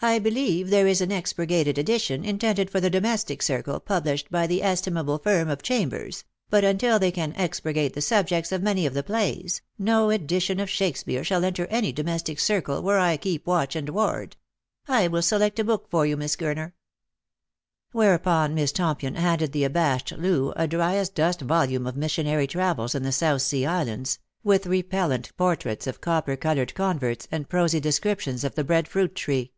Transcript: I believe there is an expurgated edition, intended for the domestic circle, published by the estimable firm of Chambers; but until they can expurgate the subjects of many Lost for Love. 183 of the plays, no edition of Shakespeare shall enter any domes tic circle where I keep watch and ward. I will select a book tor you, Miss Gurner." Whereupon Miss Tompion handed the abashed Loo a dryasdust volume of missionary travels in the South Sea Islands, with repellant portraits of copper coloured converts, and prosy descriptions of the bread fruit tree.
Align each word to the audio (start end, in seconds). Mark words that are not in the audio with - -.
I 0.00 0.20
believe 0.20 0.70
there 0.70 0.86
is 0.86 1.00
an 1.00 1.10
expurgated 1.10 1.76
edition, 1.76 2.24
intended 2.24 2.70
for 2.70 2.78
the 2.78 2.88
domestic 2.88 3.42
circle, 3.42 3.80
published 3.80 4.30
by 4.30 4.46
the 4.46 4.62
estimable 4.62 5.18
firm 5.18 5.48
of 5.48 5.60
Chambers; 5.60 6.22
but 6.48 6.62
until 6.62 7.00
they 7.00 7.10
can 7.10 7.32
expurgate 7.34 7.94
the 7.94 8.00
subjects 8.00 8.52
of 8.52 8.62
many 8.62 8.88
Lost 8.88 8.92
for 8.92 9.00
Love. 9.00 9.08
183 9.08 9.40
of 9.40 9.40
the 9.42 9.42
plays, 9.42 9.62
no 9.76 10.10
edition 10.10 10.60
of 10.60 10.70
Shakespeare 10.70 11.24
shall 11.24 11.44
enter 11.44 11.66
any 11.66 11.90
domes 11.90 12.22
tic 12.22 12.38
circle 12.38 12.80
where 12.80 13.00
I 13.00 13.16
keep 13.16 13.44
watch 13.44 13.74
and 13.74 13.88
ward. 13.88 14.36
I 14.86 15.08
will 15.08 15.20
select 15.20 15.58
a 15.58 15.64
book 15.64 15.90
tor 15.90 16.06
you, 16.06 16.16
Miss 16.16 16.36
Gurner." 16.36 16.74
Whereupon 17.90 18.54
Miss 18.54 18.70
Tompion 18.70 19.16
handed 19.16 19.50
the 19.50 19.64
abashed 19.64 20.12
Loo 20.12 20.52
a 20.54 20.68
dryasdust 20.68 21.40
volume 21.42 21.88
of 21.88 21.96
missionary 21.96 22.46
travels 22.46 22.94
in 22.94 23.02
the 23.02 23.10
South 23.10 23.42
Sea 23.42 23.66
Islands, 23.66 24.20
with 24.44 24.64
repellant 24.64 25.36
portraits 25.36 25.88
of 25.88 26.00
copper 26.00 26.36
coloured 26.36 26.76
converts, 26.76 27.26
and 27.32 27.48
prosy 27.48 27.80
descriptions 27.80 28.44
of 28.44 28.54
the 28.54 28.62
bread 28.62 28.86
fruit 28.86 29.16
tree. 29.16 29.50